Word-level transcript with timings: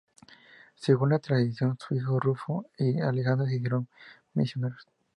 Según 0.73 1.09
la 1.11 1.19
tradición, 1.19 1.77
sus 1.77 1.95
hijos 1.99 2.19
Rufo 2.19 2.65
y 2.75 2.99
Alejandro 3.01 3.45
se 3.45 3.57
hicieron 3.57 3.87
misioneros. 4.33 4.87